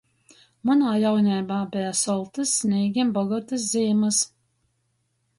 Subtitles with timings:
[0.67, 4.23] Munā jauneibā beja soltys, snīgim bogotys zīmys.